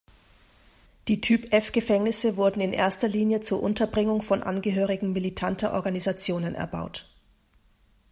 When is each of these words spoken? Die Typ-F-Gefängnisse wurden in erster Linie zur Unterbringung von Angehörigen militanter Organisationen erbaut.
Die 1.07 1.21
Typ-F-Gefängnisse 1.21 2.35
wurden 2.35 2.59
in 2.59 2.73
erster 2.73 3.07
Linie 3.07 3.41
zur 3.41 3.61
Unterbringung 3.61 4.23
von 4.23 4.41
Angehörigen 4.41 5.13
militanter 5.13 5.73
Organisationen 5.73 6.55
erbaut. 6.55 7.07